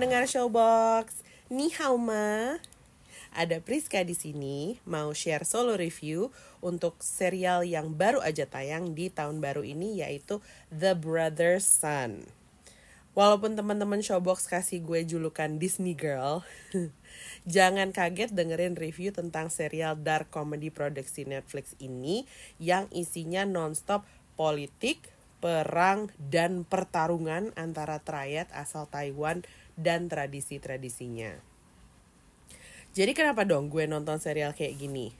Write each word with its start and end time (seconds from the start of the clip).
Pendengar 0.00 0.24
Showbox, 0.24 1.12
ni 1.52 1.68
hao. 1.76 2.00
Ada 3.36 3.60
Priska 3.60 4.00
di 4.00 4.16
sini 4.16 4.80
mau 4.88 5.12
share 5.12 5.44
solo 5.44 5.76
review 5.76 6.32
untuk 6.64 7.04
serial 7.04 7.68
yang 7.68 7.92
baru 7.92 8.24
aja 8.24 8.48
tayang 8.48 8.96
di 8.96 9.12
tahun 9.12 9.44
baru 9.44 9.60
ini 9.60 10.00
yaitu 10.00 10.40
The 10.72 10.96
Brother 10.96 11.60
Sun. 11.60 12.24
Walaupun 13.12 13.60
teman-teman 13.60 14.00
Showbox 14.00 14.48
kasih 14.48 14.80
gue 14.80 15.04
julukan 15.04 15.60
Disney 15.60 15.92
Girl, 15.92 16.48
jangan 17.44 17.92
kaget 17.92 18.32
dengerin 18.32 18.80
review 18.80 19.12
tentang 19.12 19.52
serial 19.52 20.00
dark 20.00 20.32
comedy 20.32 20.72
produksi 20.72 21.28
Netflix 21.28 21.76
ini 21.76 22.24
yang 22.56 22.88
isinya 22.88 23.44
nonstop 23.44 24.08
politik, 24.32 25.12
perang, 25.44 26.08
dan 26.16 26.64
pertarungan 26.64 27.52
antara 27.52 28.00
triad 28.00 28.48
asal 28.56 28.88
Taiwan 28.88 29.44
dan 29.80 30.12
tradisi-tradisinya. 30.12 31.40
Jadi 32.90 33.16
kenapa 33.16 33.48
dong 33.48 33.72
gue 33.72 33.88
nonton 33.88 34.20
serial 34.20 34.52
kayak 34.52 34.76
gini? 34.76 35.14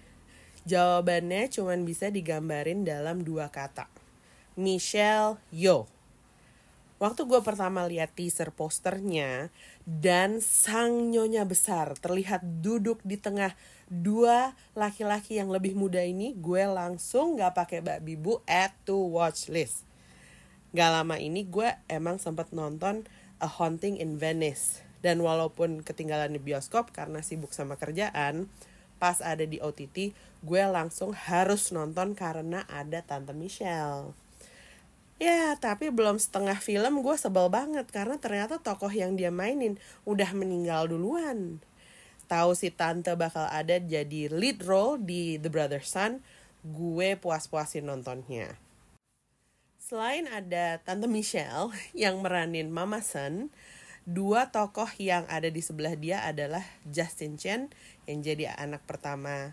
Jawabannya 0.69 1.48
cuman 1.48 1.89
bisa 1.89 2.12
digambarin 2.12 2.84
dalam 2.84 3.25
dua 3.25 3.48
kata. 3.48 3.88
Michelle 4.61 5.41
Yeoh. 5.55 5.88
Waktu 7.00 7.25
gue 7.25 7.41
pertama 7.41 7.88
lihat 7.88 8.12
teaser 8.12 8.53
posternya 8.53 9.48
dan 9.88 10.44
sang 10.44 11.08
nyonya 11.08 11.48
besar 11.48 11.97
terlihat 11.97 12.44
duduk 12.61 13.00
di 13.00 13.16
tengah 13.16 13.56
dua 13.88 14.53
laki-laki 14.77 15.41
yang 15.41 15.48
lebih 15.48 15.72
muda 15.72 16.05
ini, 16.05 16.36
gue 16.36 16.61
langsung 16.69 17.41
gak 17.41 17.56
pakai 17.56 17.81
bak 17.81 18.05
bibu 18.05 18.44
add 18.44 18.77
to 18.84 19.00
watch 19.00 19.48
list. 19.48 19.88
Gak 20.77 20.92
lama 20.92 21.16
ini 21.16 21.48
gue 21.48 21.72
emang 21.88 22.20
sempat 22.20 22.53
nonton 22.53 23.08
A 23.41 23.48
Haunting 23.48 23.98
in 23.98 24.20
Venice. 24.20 24.84
Dan 25.00 25.24
walaupun 25.24 25.80
ketinggalan 25.80 26.36
di 26.36 26.41
bioskop 26.41 26.92
karena 26.92 27.24
sibuk 27.24 27.56
sama 27.56 27.80
kerjaan, 27.80 28.52
pas 29.00 29.24
ada 29.24 29.48
di 29.48 29.56
OTT, 29.56 30.12
gue 30.44 30.62
langsung 30.69 31.16
harus 31.16 31.72
nonton 31.72 32.12
karena 32.12 32.69
ada 32.69 33.00
Tante 33.00 33.32
Michelle. 33.32 34.12
Ya, 35.20 35.53
tapi 35.60 35.92
belum 35.92 36.16
setengah 36.16 36.56
film 36.65 37.04
gue 37.04 37.16
sebel 37.20 37.53
banget 37.53 37.84
karena 37.92 38.16
ternyata 38.16 38.56
tokoh 38.56 38.88
yang 38.88 39.20
dia 39.20 39.28
mainin 39.28 39.76
udah 40.09 40.32
meninggal 40.32 40.88
duluan. 40.88 41.60
Tahu 42.25 42.56
si 42.56 42.72
tante 42.72 43.12
bakal 43.20 43.44
ada 43.53 43.76
jadi 43.76 44.32
lead 44.32 44.65
role 44.65 44.97
di 44.97 45.36
The 45.36 45.53
Brother 45.53 45.84
Sun, 45.84 46.25
gue 46.65 47.20
puas-puasin 47.20 47.84
nontonnya. 47.84 48.56
Selain 49.91 50.31
ada 50.31 50.78
Tante 50.87 51.11
Michelle 51.11 51.75
yang 51.99 52.23
meranin 52.23 52.71
Mama 52.71 53.03
Sun, 53.03 53.51
dua 54.06 54.47
tokoh 54.55 54.87
yang 55.03 55.27
ada 55.27 55.51
di 55.51 55.59
sebelah 55.59 55.99
dia 55.99 56.23
adalah 56.23 56.62
Justin 56.87 57.34
Chen 57.34 57.75
yang 58.06 58.23
jadi 58.23 58.55
anak 58.55 58.87
pertama 58.87 59.51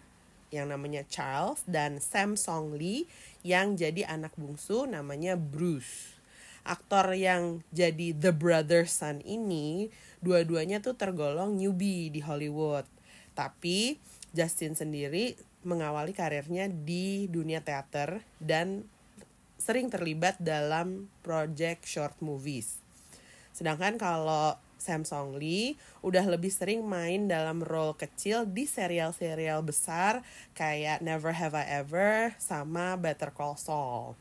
yang 0.54 0.70
namanya 0.70 1.02
Charles 1.10 1.66
dan 1.66 1.98
Sam 1.98 2.38
Song 2.38 2.78
Lee 2.78 3.10
yang 3.42 3.82
jadi 3.82 4.06
anak 4.06 4.38
bungsu 4.38 4.86
namanya 4.86 5.34
Bruce. 5.34 6.22
Aktor 6.62 7.18
yang 7.18 7.66
jadi 7.74 8.14
The 8.14 8.30
Brother 8.30 8.86
Son 8.86 9.26
ini 9.26 9.90
dua-duanya 10.22 10.86
tuh 10.86 10.94
tergolong 10.94 11.58
newbie 11.58 12.14
di 12.14 12.22
Hollywood. 12.22 12.86
Tapi 13.34 13.98
Justin 14.38 14.78
sendiri 14.78 15.34
mengawali 15.66 16.14
karirnya 16.14 16.70
di 16.70 17.26
dunia 17.26 17.66
teater 17.66 18.22
dan 18.38 18.86
sering 19.58 19.92
terlibat 19.92 20.38
dalam 20.40 21.12
project 21.22 21.86
short 21.86 22.18
movies. 22.24 22.80
Sedangkan 23.52 23.98
kalau 23.98 24.56
Sam 24.78 25.04
Song 25.04 25.36
Lee 25.36 25.76
udah 26.06 26.24
lebih 26.24 26.54
sering 26.54 26.86
main 26.86 27.26
dalam 27.26 27.66
role 27.66 27.98
kecil 27.98 28.46
di 28.46 28.70
serial-serial 28.70 29.66
besar 29.66 30.22
kayak 30.54 31.02
Never 31.02 31.34
Have 31.34 31.58
I 31.58 31.66
Ever 31.82 32.38
sama 32.38 32.96
Better 32.96 33.34
Call 33.34 33.58
Saul. 33.58 34.14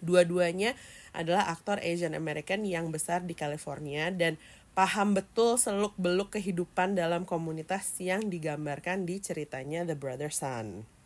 Dua-duanya 0.00 0.76
adalah 1.12 1.48
aktor 1.52 1.80
Asian 1.80 2.16
American 2.16 2.64
yang 2.64 2.88
besar 2.92 3.24
di 3.24 3.36
California 3.36 4.08
dan 4.12 4.40
paham 4.72 5.12
betul 5.12 5.60
seluk-beluk 5.60 6.38
kehidupan 6.38 6.96
dalam 6.96 7.26
komunitas 7.28 7.98
yang 8.00 8.30
digambarkan 8.30 9.04
di 9.04 9.20
ceritanya 9.20 9.84
The 9.84 9.96
Brother 9.98 10.32
Sun. 10.32 10.99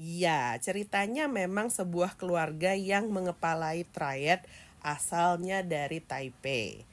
Ya, 0.00 0.56
ceritanya 0.56 1.28
memang 1.28 1.68
sebuah 1.68 2.16
keluarga 2.16 2.72
yang 2.72 3.12
mengepalai 3.12 3.84
triad 3.92 4.40
asalnya 4.80 5.60
dari 5.60 6.00
Taipei, 6.00 6.88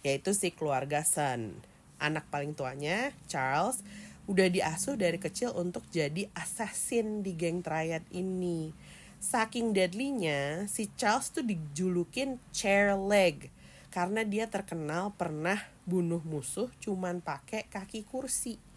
yaitu 0.00 0.32
si 0.32 0.48
keluarga 0.48 1.04
Sun. 1.04 1.60
Anak 2.00 2.24
paling 2.32 2.56
tuanya, 2.56 3.12
Charles, 3.28 3.84
udah 4.24 4.48
diasuh 4.48 4.96
dari 4.96 5.20
kecil 5.20 5.52
untuk 5.52 5.84
jadi 5.92 6.32
assassin 6.32 7.20
di 7.20 7.36
geng 7.36 7.60
triad 7.60 8.08
ini. 8.08 8.72
Saking 9.20 9.76
deadly-nya, 9.76 10.64
si 10.72 10.88
Charles 10.96 11.28
tuh 11.36 11.44
dijulukin 11.44 12.40
chair 12.48 12.96
leg 12.96 13.52
karena 13.92 14.24
dia 14.24 14.48
terkenal 14.48 15.12
pernah 15.20 15.60
bunuh 15.84 16.24
musuh 16.24 16.72
cuman 16.80 17.20
pakai 17.20 17.68
kaki 17.68 18.08
kursi. 18.08 18.71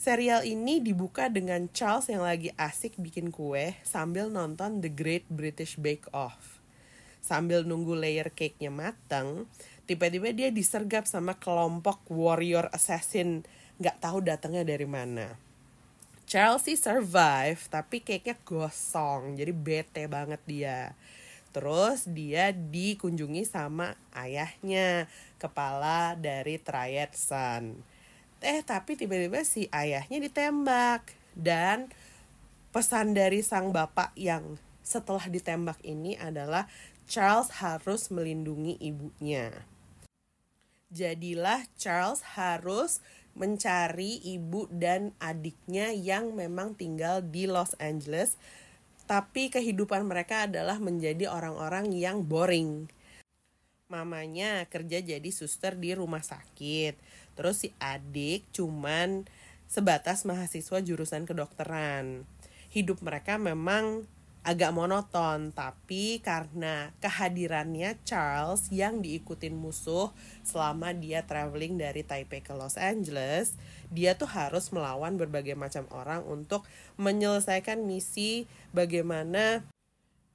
Serial 0.00 0.48
ini 0.48 0.80
dibuka 0.80 1.28
dengan 1.28 1.68
Charles 1.76 2.08
yang 2.08 2.24
lagi 2.24 2.48
asik 2.56 2.96
bikin 2.96 3.28
kue 3.28 3.76
sambil 3.84 4.32
nonton 4.32 4.80
The 4.80 4.88
Great 4.88 5.28
British 5.28 5.76
Bake 5.76 6.08
Off 6.16 6.60
sambil 7.20 7.68
nunggu 7.68 7.94
layer 7.94 8.32
cake-nya 8.32 8.72
matang, 8.72 9.44
tiba-tiba 9.84 10.32
dia 10.32 10.48
disergap 10.48 11.04
sama 11.04 11.36
kelompok 11.36 12.00
warrior 12.08 12.72
assassin 12.72 13.44
nggak 13.76 14.00
tahu 14.00 14.24
datangnya 14.24 14.64
dari 14.64 14.88
mana. 14.88 15.36
Chelsea 16.24 16.80
survive, 16.80 17.60
tapi 17.68 18.00
cake-nya 18.00 18.40
gosong, 18.40 19.36
jadi 19.36 19.52
bete 19.52 20.08
banget 20.08 20.40
dia. 20.48 20.96
Terus 21.52 22.06
dia 22.06 22.54
dikunjungi 22.54 23.42
sama 23.42 23.98
ayahnya, 24.14 25.10
kepala 25.36 26.14
dari 26.16 26.56
Triad 26.56 27.12
Sun. 27.12 27.82
Eh, 28.40 28.64
tapi 28.64 28.96
tiba-tiba 28.96 29.44
si 29.44 29.68
ayahnya 29.68 30.16
ditembak. 30.16 31.12
Dan 31.36 31.92
pesan 32.72 33.12
dari 33.12 33.44
sang 33.44 33.70
bapak 33.70 34.16
yang 34.16 34.56
setelah 34.80 35.22
ditembak 35.28 35.78
ini 35.84 36.16
adalah 36.16 36.66
Charles 37.10 37.62
harus 37.62 38.08
melindungi 38.08 38.80
ibunya. 38.80 39.52
Jadilah 40.90 41.62
Charles 41.78 42.24
harus 42.34 42.98
mencari 43.38 44.18
ibu 44.26 44.66
dan 44.74 45.14
adiknya 45.22 45.94
yang 45.94 46.34
memang 46.34 46.74
tinggal 46.74 47.22
di 47.22 47.46
Los 47.46 47.78
Angeles, 47.78 48.34
tapi 49.06 49.54
kehidupan 49.54 50.02
mereka 50.06 50.50
adalah 50.50 50.82
menjadi 50.82 51.30
orang-orang 51.30 51.94
yang 51.94 52.26
boring. 52.26 52.90
Mamanya 53.90 54.70
kerja 54.70 55.02
jadi 55.02 55.30
suster 55.34 55.74
di 55.74 55.90
rumah 55.98 56.22
sakit, 56.22 56.94
terus 57.34 57.66
si 57.66 57.74
adik 57.82 58.46
cuman 58.54 59.26
sebatas 59.66 60.22
mahasiswa 60.22 60.78
jurusan 60.78 61.26
kedokteran. 61.26 62.22
Hidup 62.70 63.02
mereka 63.02 63.34
memang 63.34 64.06
agak 64.40 64.72
monoton, 64.72 65.52
tapi 65.52 66.22
karena 66.24 66.94
kehadirannya 67.02 67.98
Charles 68.06 68.72
yang 68.72 69.04
diikutin 69.04 69.52
musuh 69.52 70.14
selama 70.46 70.96
dia 70.96 71.26
traveling 71.26 71.76
dari 71.76 72.06
Taipei 72.06 72.40
ke 72.40 72.54
Los 72.56 72.80
Angeles, 72.80 73.58
dia 73.92 74.16
tuh 74.16 74.30
harus 74.30 74.72
melawan 74.72 75.20
berbagai 75.20 75.58
macam 75.58 75.84
orang 75.92 76.24
untuk 76.24 76.64
menyelesaikan 76.96 77.84
misi 77.84 78.48
bagaimana 78.72 79.66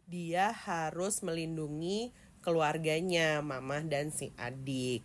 dia 0.05 0.53
harus 0.53 1.25
melindungi 1.25 2.13
keluarganya, 2.45 3.41
mama 3.41 3.81
dan 3.81 4.13
si 4.13 4.29
adik. 4.37 5.01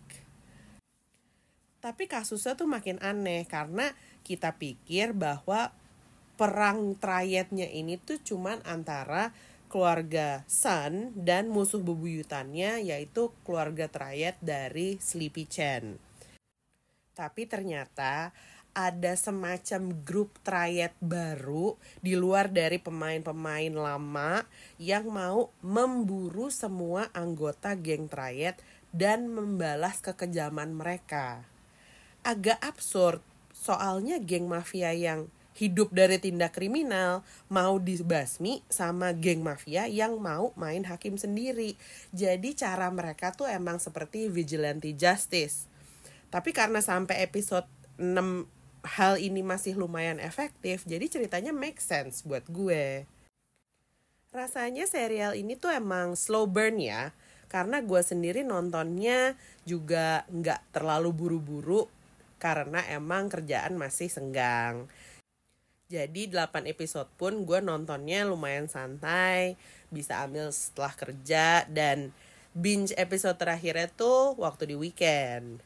Tapi 1.81 2.05
kasusnya 2.05 2.53
tuh 2.53 2.69
makin 2.69 3.01
aneh 3.01 3.49
karena 3.49 3.89
kita 4.21 4.53
pikir 4.61 5.17
bahwa 5.17 5.73
perang 6.37 6.93
triadnya 7.01 7.65
ini 7.65 7.97
tuh 7.97 8.21
cuman 8.21 8.61
antara 8.69 9.33
keluarga 9.65 10.45
Sun 10.45 11.17
dan 11.17 11.49
musuh 11.49 11.81
bebuyutannya 11.81 12.85
yaitu 12.85 13.33
keluarga 13.41 13.89
triad 13.89 14.37
dari 14.37 15.01
Sleepy 15.01 15.49
Chen. 15.49 15.97
Tapi 17.17 17.49
ternyata 17.49 18.29
ada 18.71 19.13
semacam 19.19 19.91
grup 20.07 20.31
triad 20.43 20.95
baru 21.03 21.75
di 21.99 22.15
luar 22.15 22.47
dari 22.47 22.79
pemain-pemain 22.79 23.71
lama 23.75 24.47
yang 24.79 25.11
mau 25.11 25.51
memburu 25.59 26.47
semua 26.47 27.11
anggota 27.11 27.75
geng 27.75 28.07
triad 28.07 28.55
dan 28.95 29.31
membalas 29.31 29.99
kekejaman 29.99 30.75
mereka. 30.75 31.43
Agak 32.23 32.59
absurd, 32.63 33.19
soalnya 33.51 34.19
geng 34.21 34.47
mafia 34.47 34.95
yang 34.95 35.27
hidup 35.51 35.91
dari 35.91 36.15
tindak 36.15 36.55
kriminal 36.55 37.27
mau 37.51 37.75
dibasmi 37.75 38.63
sama 38.71 39.11
geng 39.11 39.43
mafia 39.43 39.83
yang 39.91 40.15
mau 40.17 40.55
main 40.55 40.87
hakim 40.87 41.19
sendiri. 41.19 41.75
Jadi 42.15 42.55
cara 42.55 42.87
mereka 42.87 43.35
tuh 43.35 43.51
emang 43.51 43.77
seperti 43.83 44.31
vigilante 44.31 44.95
justice. 44.95 45.67
Tapi 46.31 46.55
karena 46.55 46.79
sampai 46.79 47.27
episode 47.27 47.67
6 47.99 48.60
hal 48.81 49.21
ini 49.21 49.45
masih 49.45 49.77
lumayan 49.77 50.17
efektif, 50.17 50.83
jadi 50.89 51.05
ceritanya 51.05 51.53
make 51.53 51.77
sense 51.77 52.25
buat 52.25 52.45
gue. 52.49 53.05
Rasanya 54.31 54.87
serial 54.87 55.37
ini 55.37 55.59
tuh 55.59 55.75
emang 55.75 56.17
slow 56.17 56.47
burn 56.47 56.81
ya, 56.81 57.11
karena 57.51 57.83
gue 57.83 58.01
sendiri 58.01 58.47
nontonnya 58.47 59.35
juga 59.67 60.23
nggak 60.31 60.71
terlalu 60.71 61.11
buru-buru 61.11 61.85
karena 62.41 62.81
emang 62.89 63.29
kerjaan 63.29 63.77
masih 63.77 64.09
senggang. 64.09 64.89
Jadi 65.91 66.31
8 66.31 66.71
episode 66.71 67.11
pun 67.19 67.43
gue 67.43 67.59
nontonnya 67.59 68.23
lumayan 68.23 68.71
santai, 68.71 69.59
bisa 69.91 70.23
ambil 70.23 70.49
setelah 70.55 70.95
kerja 70.95 71.67
dan 71.67 72.15
binge 72.55 72.95
episode 72.95 73.35
terakhirnya 73.35 73.91
tuh 73.91 74.39
waktu 74.39 74.71
di 74.71 74.75
weekend. 74.79 75.59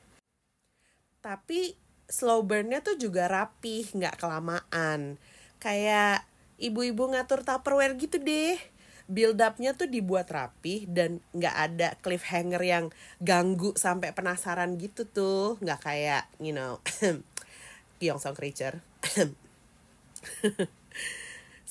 Tapi 1.22 1.78
slow 2.10 2.46
burnnya 2.46 2.82
tuh 2.82 2.98
juga 2.98 3.28
rapih, 3.30 3.90
nggak 3.94 4.18
kelamaan. 4.22 5.18
Kayak 5.62 6.26
ibu-ibu 6.62 7.12
ngatur 7.12 7.42
tupperware 7.42 7.98
gitu 7.98 8.22
deh. 8.22 8.58
Build 9.06 9.38
upnya 9.38 9.78
tuh 9.78 9.86
dibuat 9.86 10.34
rapih 10.34 10.90
dan 10.90 11.22
nggak 11.30 11.56
ada 11.56 11.94
cliffhanger 12.02 12.62
yang 12.66 12.86
ganggu 13.22 13.78
sampai 13.78 14.18
penasaran 14.18 14.82
gitu 14.82 15.06
tuh. 15.06 15.62
Nggak 15.62 15.82
kayak, 15.86 16.24
you 16.42 16.54
know, 16.54 16.82
Song 18.22 18.38
Creature. 18.38 18.82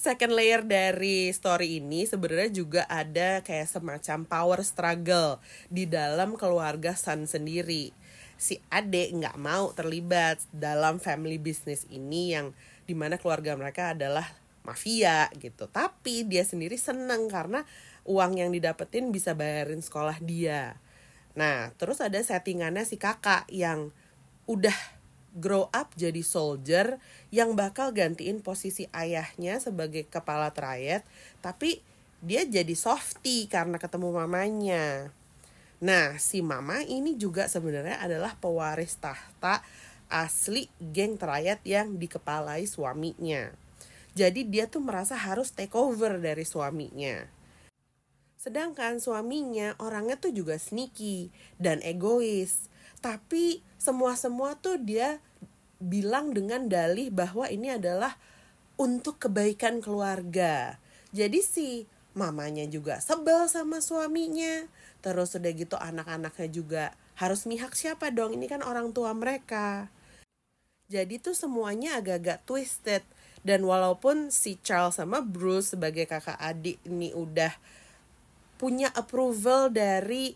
second 0.05 0.37
layer 0.37 0.61
dari 0.61 1.33
story 1.33 1.81
ini 1.81 2.05
sebenarnya 2.05 2.53
juga 2.53 2.83
ada 2.93 3.41
kayak 3.41 3.73
semacam 3.73 4.29
power 4.29 4.61
struggle 4.61 5.41
di 5.73 5.89
dalam 5.89 6.37
keluarga 6.37 6.93
Sun 6.93 7.25
sendiri. 7.25 7.89
Si 8.41 8.61
Ade 8.69 9.11
nggak 9.15 9.39
mau 9.41 9.71
terlibat 9.73 10.43
dalam 10.51 10.99
family 10.99 11.39
business 11.41 11.87
ini 11.89 12.35
yang 12.35 12.51
di 12.85 12.93
mana 12.93 13.17
keluarga 13.17 13.57
mereka 13.57 13.97
adalah 13.97 14.27
mafia 14.65 15.29
gitu. 15.39 15.69
Tapi 15.69 16.25
dia 16.25 16.43
sendiri 16.43 16.77
seneng 16.77 17.29
karena 17.29 17.63
uang 18.05 18.41
yang 18.41 18.51
didapetin 18.53 19.13
bisa 19.13 19.33
bayarin 19.33 19.81
sekolah 19.81 20.21
dia. 20.21 20.77
Nah, 21.35 21.73
terus 21.77 21.99
ada 21.99 22.21
settingannya 22.21 22.87
si 22.87 23.01
kakak 23.01 23.49
yang 23.51 23.91
udah 24.45 24.77
grow 25.35 25.67
up 25.75 25.91
jadi 25.99 26.23
soldier 26.23 27.03
yang 27.35 27.59
bakal 27.59 27.91
gantiin 27.91 28.39
posisi 28.39 28.87
ayahnya 28.95 29.59
sebagai 29.59 30.07
kepala 30.07 30.55
triad 30.55 31.03
tapi 31.43 31.83
dia 32.23 32.47
jadi 32.47 32.73
softy 32.73 33.51
karena 33.51 33.77
ketemu 33.77 34.15
mamanya. 34.15 35.11
Nah, 35.85 36.17
si 36.17 36.41
mama 36.41 36.81
ini 36.81 37.13
juga 37.21 37.45
sebenarnya 37.45 38.01
adalah 38.01 38.33
pewaris 38.41 38.97
tahta 38.97 39.61
asli 40.09 40.73
geng 40.81 41.21
triad 41.21 41.61
yang 41.61 42.01
dikepalai 42.01 42.65
suaminya. 42.65 43.53
Jadi 44.17 44.49
dia 44.49 44.65
tuh 44.65 44.81
merasa 44.81 45.13
harus 45.13 45.53
take 45.53 45.77
over 45.77 46.17
dari 46.17 46.49
suaminya. 46.49 47.29
Sedangkan 48.41 48.97
suaminya 48.97 49.77
orangnya 49.77 50.17
tuh 50.17 50.33
juga 50.33 50.57
sneaky 50.57 51.29
dan 51.61 51.85
egois. 51.85 52.73
Tapi 53.05 53.61
semua-semua 53.77 54.57
tuh 54.57 54.81
dia 54.81 55.21
bilang 55.77 56.33
dengan 56.33 56.65
dalih 56.65 57.13
bahwa 57.13 57.45
ini 57.53 57.77
adalah 57.77 58.17
untuk 58.81 59.21
kebaikan 59.21 59.85
keluarga. 59.85 60.81
Jadi 61.13 61.45
si 61.45 61.69
mamanya 62.17 62.65
juga 62.65 63.03
sebel 63.05 63.51
sama 63.51 63.83
suaminya. 63.85 64.65
Terus 65.05 65.37
udah 65.37 65.53
gitu 65.53 65.77
anak-anaknya 65.77 66.49
juga 66.49 66.85
harus 67.21 67.45
mihak 67.45 67.77
siapa 67.77 68.09
dong? 68.09 68.33
Ini 68.33 68.49
kan 68.49 68.65
orang 68.65 68.97
tua 68.97 69.13
mereka. 69.13 69.93
Jadi 70.89 71.21
tuh 71.21 71.37
semuanya 71.37 72.01
agak-agak 72.01 72.49
twisted. 72.49 73.05
Dan 73.45 73.69
walaupun 73.69 74.33
si 74.33 74.57
Charles 74.65 74.97
sama 74.97 75.21
Bruce 75.21 75.77
sebagai 75.77 76.09
kakak 76.09 76.41
adik 76.41 76.81
ini 76.89 77.13
udah 77.13 77.53
punya 78.57 78.89
approval 78.97 79.69
dari 79.69 80.33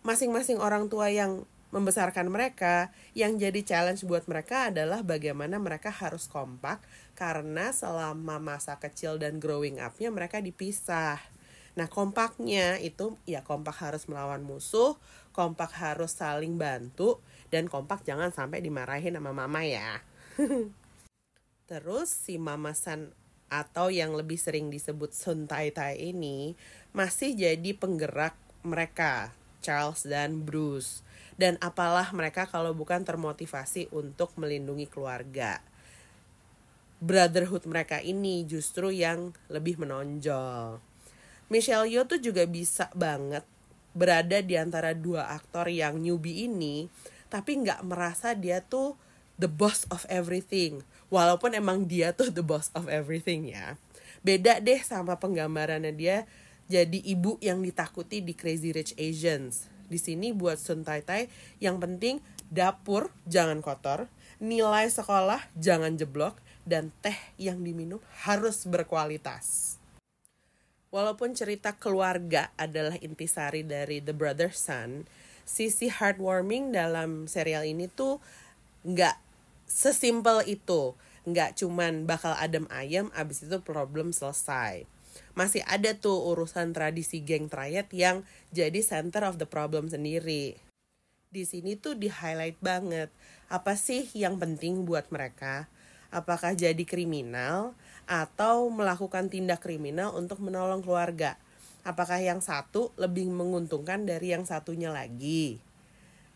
masing-masing 0.00 0.56
orang 0.56 0.88
tua 0.88 1.12
yang 1.12 1.44
membesarkan 1.72 2.32
mereka, 2.32 2.88
yang 3.12 3.36
jadi 3.36 3.60
challenge 3.60 4.04
buat 4.04 4.24
mereka 4.28 4.72
adalah 4.72 5.00
bagaimana 5.04 5.60
mereka 5.60 5.88
harus 5.88 6.28
kompak 6.28 6.80
karena 7.16 7.72
selama 7.72 8.40
masa 8.40 8.76
kecil 8.80 9.16
dan 9.20 9.40
growing 9.40 9.80
up-nya 9.80 10.08
mereka 10.12 10.40
dipisah. 10.40 11.20
Nah, 11.72 11.88
kompaknya 11.88 12.76
itu 12.80 13.16
ya 13.24 13.40
kompak 13.40 13.80
harus 13.80 14.04
melawan 14.04 14.44
musuh, 14.44 15.00
kompak 15.32 15.72
harus 15.80 16.12
saling 16.12 16.60
bantu, 16.60 17.20
dan 17.48 17.68
kompak 17.68 18.04
jangan 18.04 18.28
sampai 18.28 18.60
dimarahin 18.60 19.16
sama 19.16 19.32
mama 19.32 19.64
ya. 19.64 20.04
Terus 21.70 22.12
si 22.12 22.36
Mama 22.36 22.76
San 22.76 23.16
atau 23.48 23.88
yang 23.92 24.12
lebih 24.16 24.40
sering 24.40 24.68
disebut 24.72 25.12
Sun 25.12 25.44
Tai 25.44 25.68
Tai 25.72 25.96
ini 25.96 26.56
masih 26.92 27.36
jadi 27.36 27.72
penggerak 27.76 28.36
mereka, 28.64 29.32
Charles 29.64 30.04
dan 30.04 30.44
Bruce 30.44 31.04
dan 31.40 31.56
apalah 31.64 32.12
mereka 32.12 32.44
kalau 32.44 32.76
bukan 32.76 33.04
termotivasi 33.04 33.88
untuk 33.92 34.36
melindungi 34.36 34.88
keluarga. 34.88 35.64
Brotherhood 37.02 37.66
mereka 37.66 37.98
ini 37.98 38.46
justru 38.46 38.94
yang 38.94 39.34
lebih 39.50 39.80
menonjol. 39.80 40.91
Michelle 41.52 41.84
Yeoh 41.84 42.08
tuh 42.08 42.16
juga 42.16 42.48
bisa 42.48 42.88
banget 42.96 43.44
berada 43.92 44.40
di 44.40 44.56
antara 44.56 44.96
dua 44.96 45.28
aktor 45.36 45.68
yang 45.68 46.00
newbie 46.00 46.48
ini, 46.48 46.88
tapi 47.28 47.60
nggak 47.60 47.84
merasa 47.84 48.32
dia 48.32 48.64
tuh 48.64 48.96
the 49.36 49.52
boss 49.52 49.84
of 49.92 50.08
everything. 50.08 50.80
Walaupun 51.12 51.52
emang 51.52 51.84
dia 51.84 52.16
tuh 52.16 52.32
the 52.32 52.40
boss 52.40 52.72
of 52.72 52.88
everything 52.88 53.52
ya. 53.52 53.76
Beda 54.24 54.64
deh 54.64 54.80
sama 54.80 55.20
penggambarannya 55.20 55.92
dia 55.92 56.24
jadi 56.72 57.04
ibu 57.04 57.36
yang 57.44 57.60
ditakuti 57.60 58.24
di 58.24 58.32
Crazy 58.32 58.72
Rich 58.72 58.96
Asians 58.96 59.68
di 59.92 60.00
sini 60.00 60.32
buat 60.32 60.56
Sun 60.56 60.88
Tai 60.88 61.04
Tai 61.04 61.28
yang 61.60 61.76
penting 61.76 62.24
dapur 62.48 63.12
jangan 63.28 63.60
kotor, 63.60 64.08
nilai 64.40 64.88
sekolah 64.88 65.52
jangan 65.52 66.00
jeblok, 66.00 66.40
dan 66.64 66.88
teh 67.04 67.16
yang 67.36 67.60
diminum 67.60 68.00
harus 68.24 68.64
berkualitas. 68.64 69.76
Walaupun 70.92 71.32
cerita 71.32 71.72
keluarga 71.72 72.52
adalah 72.60 73.00
intisari 73.00 73.64
dari 73.64 74.04
The 74.04 74.12
Brother 74.12 74.52
Sun, 74.52 75.08
sisi 75.48 75.88
heartwarming 75.88 76.76
dalam 76.76 77.24
serial 77.24 77.64
ini 77.64 77.88
tuh 77.88 78.20
nggak 78.84 79.16
sesimpel 79.64 80.44
itu. 80.44 80.92
Nggak 81.24 81.56
cuman 81.64 82.04
bakal 82.04 82.36
adem 82.36 82.68
ayam 82.68 83.08
abis 83.16 83.48
itu 83.48 83.56
problem 83.64 84.12
selesai 84.12 84.84
masih 85.32 85.64
ada 85.68 85.96
tuh 85.96 86.16
urusan 86.32 86.72
tradisi 86.76 87.20
geng 87.24 87.48
triad 87.48 87.88
yang 87.92 88.24
jadi 88.52 88.80
center 88.80 89.24
of 89.24 89.40
the 89.40 89.48
problem 89.48 89.88
sendiri. 89.88 90.56
Di 91.32 91.48
sini 91.48 91.76
tuh 91.80 91.96
di 91.96 92.12
highlight 92.12 92.60
banget 92.60 93.08
apa 93.48 93.76
sih 93.76 94.08
yang 94.12 94.36
penting 94.36 94.84
buat 94.84 95.08
mereka, 95.08 95.68
Apakah 96.12 96.52
jadi 96.52 96.84
kriminal 96.84 97.72
atau 98.04 98.68
melakukan 98.68 99.32
tindak 99.32 99.64
kriminal 99.64 100.12
untuk 100.12 100.44
menolong 100.44 100.84
keluarga? 100.84 101.40
Apakah 101.88 102.20
yang 102.20 102.44
satu 102.44 102.92
lebih 103.00 103.32
menguntungkan 103.32 104.04
dari 104.04 104.36
yang 104.36 104.44
satunya 104.44 104.92
lagi? 104.92 105.56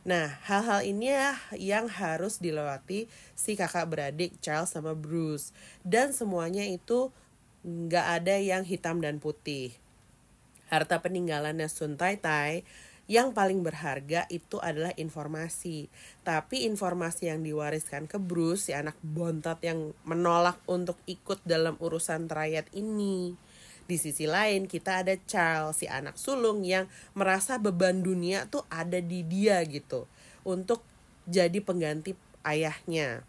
Nah, 0.07 0.41
hal-hal 0.49 0.87
ini 0.87 1.13
ya 1.13 1.37
yang 1.59 1.93
harus 1.93 2.41
dilewati 2.41 3.11
si 3.37 3.53
kakak 3.53 3.91
beradik 3.91 4.39
Charles 4.41 4.73
sama 4.73 4.97
Bruce. 4.97 5.53
Dan 5.85 6.17
semuanya 6.17 6.65
itu 6.65 7.13
nggak 7.67 8.07
ada 8.23 8.41
yang 8.41 8.65
hitam 8.65 9.05
dan 9.05 9.21
putih. 9.21 9.77
Harta 10.73 11.03
peninggalannya 11.03 11.67
Sun 11.67 11.99
Tai 11.99 12.17
Tai 12.17 12.65
yang 13.07 13.31
paling 13.31 13.63
berharga 13.63 14.27
itu 14.27 14.59
adalah 14.59 14.91
informasi. 14.99 15.87
Tapi 16.27 16.67
informasi 16.67 17.31
yang 17.31 17.47
diwariskan 17.47 18.11
ke 18.11 18.19
Bruce, 18.19 18.71
si 18.71 18.73
anak 18.75 18.99
bontot 18.99 19.59
yang 19.63 19.95
menolak 20.03 20.59
untuk 20.67 20.99
ikut 21.07 21.39
dalam 21.47 21.79
urusan 21.79 22.27
trayet 22.27 22.67
ini. 22.75 23.39
Di 23.87 23.95
sisi 23.95 24.27
lain 24.27 24.67
kita 24.67 25.07
ada 25.07 25.15
Charles, 25.31 25.79
si 25.79 25.87
anak 25.87 26.19
sulung 26.19 26.67
yang 26.67 26.91
merasa 27.15 27.63
beban 27.63 28.03
dunia 28.03 28.51
tuh 28.51 28.67
ada 28.67 28.99
di 28.99 29.23
dia 29.23 29.63
gitu. 29.63 30.11
Untuk 30.43 30.83
jadi 31.31 31.63
pengganti 31.63 32.19
ayahnya. 32.43 33.23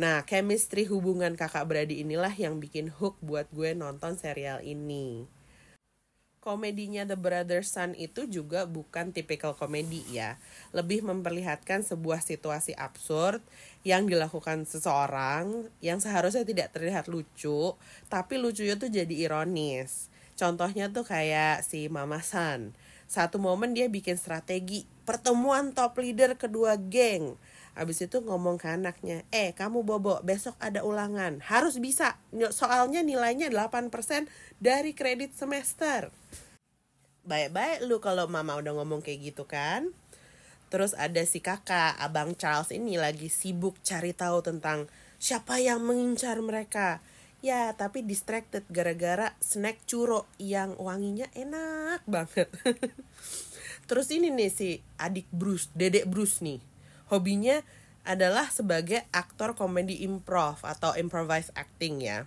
Nah, 0.00 0.24
chemistry 0.24 0.88
hubungan 0.88 1.36
kakak 1.36 1.68
beradik 1.68 2.00
inilah 2.00 2.32
yang 2.32 2.60
bikin 2.60 2.92
hook 2.92 3.16
buat 3.20 3.48
gue 3.52 3.72
nonton 3.76 4.16
serial 4.16 4.60
ini 4.60 5.35
komedinya 6.46 7.02
The 7.02 7.18
Brother 7.18 7.66
Sun 7.66 7.98
itu 7.98 8.30
juga 8.30 8.70
bukan 8.70 9.10
tipikal 9.10 9.58
komedi 9.58 10.06
ya. 10.14 10.38
Lebih 10.70 11.02
memperlihatkan 11.02 11.82
sebuah 11.82 12.22
situasi 12.22 12.70
absurd 12.78 13.42
yang 13.82 14.06
dilakukan 14.06 14.62
seseorang 14.62 15.66
yang 15.82 15.98
seharusnya 15.98 16.46
tidak 16.46 16.70
terlihat 16.70 17.10
lucu, 17.10 17.74
tapi 18.06 18.38
lucunya 18.38 18.78
tuh 18.78 18.86
jadi 18.86 19.10
ironis. 19.26 20.06
Contohnya 20.38 20.86
tuh 20.86 21.02
kayak 21.02 21.66
si 21.66 21.90
Mama 21.90 22.22
San. 22.22 22.78
Satu 23.10 23.42
momen 23.42 23.74
dia 23.74 23.90
bikin 23.90 24.14
strategi 24.14 24.86
pertemuan 25.02 25.74
top 25.74 25.98
leader 25.98 26.38
kedua 26.38 26.78
geng. 26.78 27.34
Abis 27.76 28.08
itu 28.08 28.24
ngomong 28.24 28.56
ke 28.56 28.72
anaknya, 28.72 29.20
eh 29.28 29.52
kamu 29.52 29.84
Bobo 29.84 30.24
besok 30.24 30.56
ada 30.64 30.80
ulangan, 30.80 31.44
harus 31.44 31.76
bisa, 31.76 32.16
soalnya 32.48 33.04
nilainya 33.04 33.52
8% 33.52 33.92
dari 34.56 34.96
kredit 34.96 35.36
semester. 35.36 36.08
Baik-baik 37.28 37.84
lu 37.84 38.00
kalau 38.00 38.32
mama 38.32 38.56
udah 38.56 38.72
ngomong 38.80 39.04
kayak 39.04 39.28
gitu 39.28 39.44
kan. 39.44 39.92
Terus 40.72 40.96
ada 40.96 41.20
si 41.28 41.44
kakak 41.44 42.00
abang 42.00 42.32
Charles 42.32 42.72
ini 42.72 42.96
lagi 42.96 43.28
sibuk 43.28 43.76
cari 43.84 44.16
tahu 44.16 44.40
tentang 44.40 44.88
siapa 45.20 45.60
yang 45.60 45.84
mengincar 45.84 46.40
mereka. 46.40 47.04
Ya 47.44 47.76
tapi 47.76 48.00
distracted 48.08 48.64
gara-gara 48.72 49.36
snack 49.44 49.84
curo 49.84 50.24
yang 50.40 50.80
wanginya 50.80 51.28
enak 51.36 52.00
banget. 52.08 52.48
Terus 53.90 54.08
ini 54.08 54.32
nih 54.32 54.48
si 54.48 54.80
adik 54.96 55.28
Bruce 55.28 55.68
dedek 55.76 56.08
Bruce 56.08 56.40
nih 56.40 56.75
hobinya 57.10 57.62
adalah 58.06 58.46
sebagai 58.48 59.02
aktor 59.10 59.58
komedi 59.58 60.06
improv 60.06 60.62
atau 60.62 60.94
improvised 60.94 61.50
acting 61.58 61.98
ya. 62.00 62.24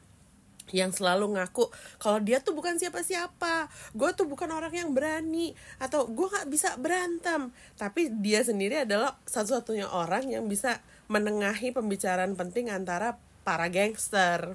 Yang 0.70 1.02
selalu 1.02 1.40
ngaku 1.40 1.66
kalau 1.98 2.22
dia 2.22 2.44
tuh 2.44 2.54
bukan 2.54 2.78
siapa-siapa. 2.78 3.72
Gue 3.98 4.14
tuh 4.14 4.30
bukan 4.30 4.54
orang 4.54 4.70
yang 4.76 4.94
berani 4.94 5.58
atau 5.82 6.06
gue 6.06 6.28
nggak 6.30 6.52
bisa 6.52 6.78
berantem. 6.78 7.50
Tapi 7.80 8.14
dia 8.22 8.46
sendiri 8.46 8.86
adalah 8.86 9.18
satu-satunya 9.26 9.90
orang 9.90 10.30
yang 10.30 10.46
bisa 10.46 10.78
menengahi 11.10 11.74
pembicaraan 11.74 12.38
penting 12.38 12.70
antara 12.70 13.18
para 13.42 13.66
gangster. 13.72 14.54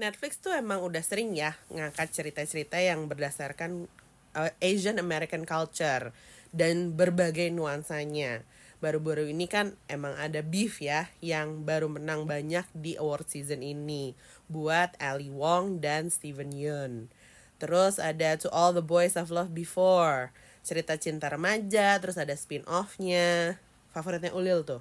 Netflix 0.00 0.40
tuh 0.40 0.56
emang 0.56 0.80
udah 0.80 1.04
sering 1.04 1.36
ya 1.36 1.52
ngangkat 1.68 2.08
cerita-cerita 2.08 2.80
yang 2.80 3.04
berdasarkan 3.04 3.84
uh, 4.32 4.48
Asian 4.64 4.96
American 4.96 5.44
culture 5.44 6.16
dan 6.50 6.98
berbagai 6.98 7.50
nuansanya 7.54 8.42
baru-baru 8.80 9.28
ini 9.28 9.44
kan 9.44 9.76
emang 9.92 10.16
ada 10.16 10.40
beef 10.40 10.80
ya 10.80 11.12
yang 11.20 11.68
baru 11.68 11.92
menang 11.92 12.24
banyak 12.24 12.64
di 12.72 12.96
award 12.96 13.28
season 13.28 13.60
ini 13.60 14.16
buat 14.48 14.96
Ali 14.96 15.28
Wong 15.28 15.84
dan 15.84 16.08
Steven 16.08 16.50
Yeun. 16.50 17.12
Terus 17.60 18.00
ada 18.00 18.40
To 18.40 18.48
All 18.48 18.72
the 18.72 18.80
Boys 18.80 19.20
I've 19.20 19.28
Loved 19.28 19.52
Before, 19.52 20.32
cerita 20.64 20.96
cinta 20.96 21.28
remaja, 21.28 22.00
terus 22.00 22.16
ada 22.16 22.32
spin-offnya, 22.32 23.60
favoritnya 23.92 24.32
Ulil 24.32 24.64
tuh. 24.64 24.80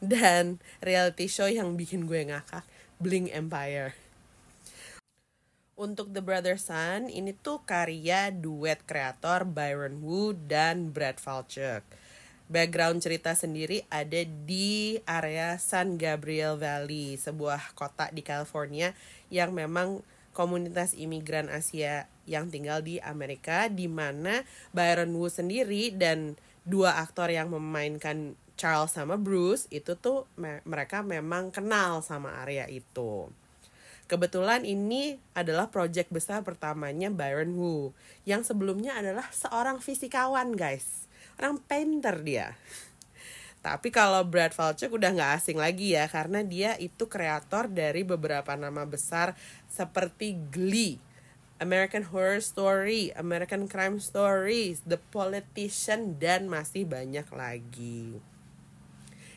Dan 0.00 0.56
reality 0.80 1.28
show 1.28 1.44
yang 1.44 1.76
bikin 1.76 2.08
gue 2.08 2.24
ngakak, 2.32 2.64
Bling 2.96 3.28
Empire. 3.28 4.05
Untuk 5.76 6.08
The 6.16 6.24
Brother 6.24 6.56
Sun, 6.56 7.12
ini 7.12 7.36
tuh 7.36 7.60
karya 7.68 8.32
duet 8.32 8.80
kreator 8.88 9.44
Byron 9.44 10.00
Wu 10.00 10.32
dan 10.32 10.88
Brad 10.88 11.20
Falchuk 11.20 11.84
background 12.46 13.02
cerita 13.02 13.34
sendiri 13.34 13.82
ada 13.90 14.22
di 14.22 14.98
area 15.02 15.58
San 15.58 15.98
Gabriel 15.98 16.54
Valley, 16.54 17.18
sebuah 17.18 17.74
kota 17.74 18.06
di 18.14 18.22
California 18.22 18.94
yang 19.34 19.50
memang 19.50 20.02
komunitas 20.30 20.94
imigran 20.94 21.50
Asia 21.50 22.06
yang 22.28 22.50
tinggal 22.52 22.82
di 22.82 23.02
Amerika 23.02 23.66
di 23.66 23.90
mana 23.90 24.46
Byron 24.70 25.14
Wu 25.14 25.26
sendiri 25.26 25.90
dan 25.94 26.38
dua 26.62 27.02
aktor 27.02 27.30
yang 27.30 27.50
memainkan 27.50 28.38
Charles 28.56 28.94
sama 28.94 29.18
Bruce 29.20 29.68
itu 29.68 29.98
tuh 29.98 30.24
me 30.40 30.64
mereka 30.64 31.04
memang 31.04 31.52
kenal 31.52 32.00
sama 32.00 32.40
area 32.46 32.64
itu. 32.70 33.28
Kebetulan 34.06 34.62
ini 34.62 35.18
adalah 35.34 35.66
proyek 35.66 36.14
besar 36.14 36.46
pertamanya 36.46 37.10
Byron 37.10 37.58
Wu 37.58 37.90
yang 38.22 38.46
sebelumnya 38.46 38.94
adalah 38.94 39.26
seorang 39.34 39.82
fisikawan 39.82 40.54
guys 40.54 41.10
orang 41.36 41.60
painter 41.66 42.16
dia 42.24 42.54
tapi 43.66 43.90
kalau 43.90 44.22
Brad 44.22 44.54
Falchuk 44.54 44.94
udah 44.94 45.10
nggak 45.10 45.32
asing 45.42 45.58
lagi 45.58 45.98
ya 45.98 46.06
karena 46.06 46.46
dia 46.46 46.78
itu 46.78 47.10
kreator 47.10 47.66
dari 47.66 48.06
beberapa 48.06 48.54
nama 48.54 48.86
besar 48.86 49.34
seperti 49.66 50.38
Glee, 50.54 51.02
American 51.58 52.06
Horror 52.06 52.38
Story, 52.38 53.10
American 53.18 53.66
Crime 53.66 53.98
Stories, 53.98 54.86
The 54.86 55.02
Politician 55.10 56.14
dan 56.22 56.46
masih 56.46 56.86
banyak 56.86 57.26
lagi. 57.34 58.22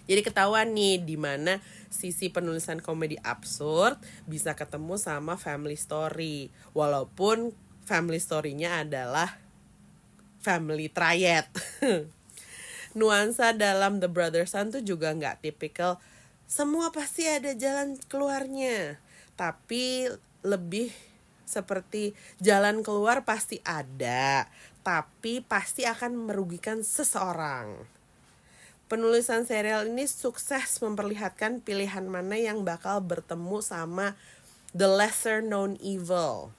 Jadi 0.09 0.25
ketahuan 0.25 0.73
nih 0.73 0.97
di 1.05 1.21
mana 1.21 1.61
sisi 1.93 2.33
penulisan 2.33 2.81
komedi 2.81 3.13
absurd 3.21 4.01
bisa 4.25 4.57
ketemu 4.57 4.97
sama 4.97 5.37
family 5.37 5.77
story. 5.77 6.49
Walaupun 6.73 7.53
family 7.85 8.17
story-nya 8.17 8.81
adalah 8.81 9.37
family 10.41 10.89
triad. 10.89 11.45
Nuansa 12.97 13.53
dalam 13.53 14.01
The 14.01 14.09
Brother 14.09 14.49
Sun 14.49 14.73
tuh 14.73 14.81
juga 14.81 15.13
nggak 15.13 15.45
tipikal 15.45 16.01
semua 16.49 16.89
pasti 16.89 17.29
ada 17.29 17.53
jalan 17.53 17.93
keluarnya. 18.09 18.97
Tapi 19.37 20.09
lebih 20.41 20.89
seperti 21.45 22.17
jalan 22.41 22.81
keluar 22.81 23.25
pasti 23.29 23.61
ada, 23.61 24.49
tapi 24.81 25.45
pasti 25.45 25.85
akan 25.85 26.29
merugikan 26.29 26.81
seseorang. 26.81 27.98
Penulisan 28.89 29.45
serial 29.45 29.85
ini 29.85 30.09
sukses 30.09 30.81
memperlihatkan 30.81 31.61
pilihan 31.61 32.09
mana 32.09 32.41
yang 32.41 32.65
bakal 32.65 32.97
bertemu 33.05 33.61
sama 33.61 34.17
the 34.73 34.89
lesser 34.89 35.45
known 35.45 35.77
evil 35.77 36.49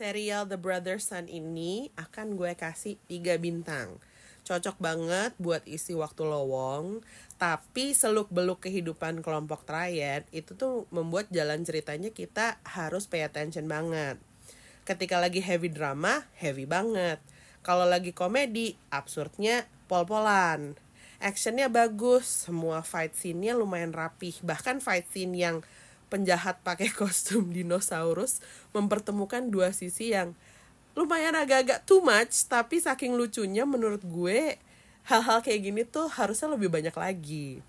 serial 0.00 0.48
The 0.48 0.56
Brother 0.56 0.96
Sun 0.96 1.28
ini 1.28 1.92
akan 1.92 2.40
gue 2.40 2.56
kasih 2.56 2.96
3 3.04 3.36
bintang. 3.36 4.00
Cocok 4.48 4.80
banget 4.80 5.36
buat 5.36 5.60
isi 5.68 5.92
waktu 5.92 6.24
lowong, 6.24 7.04
tapi 7.36 7.92
seluk-beluk 7.92 8.64
kehidupan 8.64 9.20
kelompok 9.20 9.68
triad 9.68 10.24
itu 10.32 10.56
tuh 10.56 10.88
membuat 10.88 11.28
jalan 11.28 11.60
ceritanya 11.68 12.08
kita 12.16 12.56
harus 12.64 13.04
pay 13.04 13.28
attention 13.28 13.68
banget. 13.68 14.16
Ketika 14.88 15.20
lagi 15.20 15.44
heavy 15.44 15.68
drama, 15.68 16.24
heavy 16.40 16.64
banget. 16.64 17.20
Kalau 17.60 17.84
lagi 17.84 18.16
komedi, 18.16 18.76
absurdnya 18.88 19.68
pol-polan. 19.84 20.78
Actionnya 21.20 21.68
bagus, 21.68 22.48
semua 22.48 22.80
fight 22.80 23.12
scene-nya 23.12 23.52
lumayan 23.52 23.92
rapih. 23.92 24.40
Bahkan 24.40 24.80
fight 24.80 25.04
scene 25.12 25.36
yang 25.36 25.60
penjahat 26.10 26.60
pakai 26.66 26.90
kostum 26.98 27.54
dinosaurus 27.54 28.42
mempertemukan 28.74 29.48
dua 29.48 29.70
sisi 29.70 30.12
yang 30.12 30.34
lumayan 30.98 31.38
agak-agak 31.38 31.86
too 31.86 32.02
much 32.02 32.34
tapi 32.50 32.82
saking 32.82 33.14
lucunya 33.14 33.62
menurut 33.62 34.02
gue 34.02 34.58
hal-hal 35.06 35.38
kayak 35.40 35.70
gini 35.70 35.82
tuh 35.86 36.10
harusnya 36.10 36.50
lebih 36.50 36.66
banyak 36.66 36.92
lagi 36.92 37.62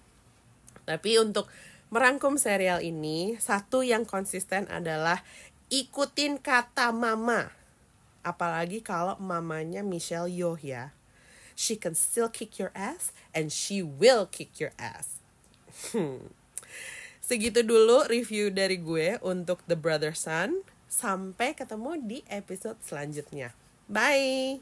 tapi 0.89 1.21
untuk 1.21 1.45
merangkum 1.93 2.41
serial 2.41 2.81
ini 2.81 3.37
satu 3.37 3.85
yang 3.85 4.09
konsisten 4.09 4.65
adalah 4.73 5.21
ikutin 5.69 6.41
kata 6.41 6.89
mama 6.89 7.53
Apalagi 8.21 8.85
kalau 8.85 9.17
mamanya 9.17 9.81
Michelle 9.81 10.29
Yeoh 10.29 10.57
ya. 10.61 10.93
She 11.57 11.77
can 11.77 11.93
still 11.93 12.29
kick 12.29 12.57
your 12.57 12.73
ass 12.73 13.13
and 13.35 13.53
she 13.53 13.85
will 13.85 14.25
kick 14.25 14.57
your 14.57 14.73
ass. 14.81 15.21
Hmm. 15.93 16.33
Segitu 17.21 17.63
dulu 17.63 18.05
review 18.09 18.49
dari 18.51 18.75
gue 18.81 19.21
untuk 19.21 19.61
The 19.69 19.77
Brother 19.77 20.17
Son. 20.17 20.65
Sampai 20.91 21.55
ketemu 21.55 21.95
di 22.03 22.19
episode 22.27 22.75
selanjutnya. 22.83 23.55
Bye. 23.87 24.59